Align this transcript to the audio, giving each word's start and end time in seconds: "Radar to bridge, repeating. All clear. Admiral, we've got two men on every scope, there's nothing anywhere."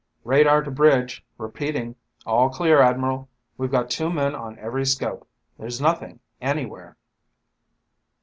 "Radar 0.23 0.63
to 0.63 0.71
bridge, 0.71 1.23
repeating. 1.37 1.95
All 2.25 2.49
clear. 2.49 2.81
Admiral, 2.81 3.29
we've 3.55 3.69
got 3.69 3.91
two 3.91 4.09
men 4.11 4.33
on 4.33 4.57
every 4.57 4.83
scope, 4.83 5.27
there's 5.59 5.79
nothing 5.79 6.21
anywhere." 6.41 6.97